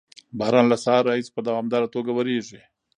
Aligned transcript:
باران 0.39 0.65
له 0.69 0.77
سهار 0.83 1.03
راهیسې 1.09 1.31
په 1.35 1.41
دوامداره 1.47 1.87
توګه 1.95 2.11
ورېږي. 2.13 2.61